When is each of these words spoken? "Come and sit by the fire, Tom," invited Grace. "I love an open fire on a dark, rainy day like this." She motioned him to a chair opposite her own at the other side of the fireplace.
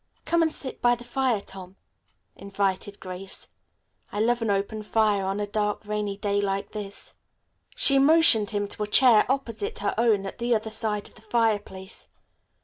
"Come 0.25 0.41
and 0.41 0.51
sit 0.51 0.81
by 0.81 0.95
the 0.95 1.03
fire, 1.03 1.41
Tom," 1.41 1.75
invited 2.35 2.99
Grace. 2.99 3.49
"I 4.11 4.19
love 4.19 4.41
an 4.41 4.49
open 4.49 4.81
fire 4.81 5.23
on 5.23 5.39
a 5.39 5.45
dark, 5.45 5.85
rainy 5.85 6.17
day 6.17 6.41
like 6.41 6.71
this." 6.71 7.13
She 7.75 7.99
motioned 7.99 8.49
him 8.49 8.67
to 8.69 8.81
a 8.81 8.87
chair 8.87 9.27
opposite 9.31 9.77
her 9.77 9.93
own 9.99 10.25
at 10.25 10.39
the 10.39 10.55
other 10.55 10.71
side 10.71 11.07
of 11.07 11.13
the 11.13 11.21
fireplace. 11.21 12.09